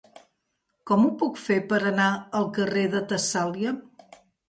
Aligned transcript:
Com 0.91 1.03
ho 1.03 1.11
puc 1.19 1.37
fer 1.43 1.59
per 1.75 1.81
anar 1.91 2.09
al 2.43 2.51
carrer 2.59 2.89
de 2.97 3.07
Tessàlia? 3.15 3.79